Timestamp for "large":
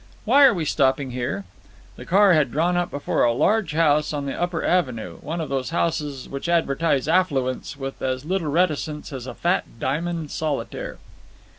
3.33-3.73